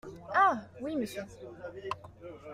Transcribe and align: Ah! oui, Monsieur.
Ah! 0.33 0.63
oui, 0.81 0.95
Monsieur. 0.95 1.21